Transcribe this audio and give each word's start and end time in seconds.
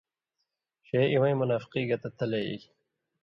ݜے 0.87 1.01
اِوَیں 1.13 1.35
منافقی 1.41 1.81
گتہ 1.89 2.09
تلے 2.17 2.39
ایلیۡ۔ 2.45 2.67